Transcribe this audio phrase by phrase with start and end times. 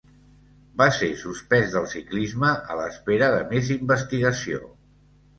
[0.81, 4.63] Va ser suspès del ciclisme a l'espera de més investigació.